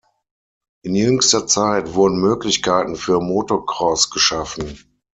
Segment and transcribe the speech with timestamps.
[0.81, 4.79] In jüngster Zeit wurden Möglichkeiten für Motocross geschaffen.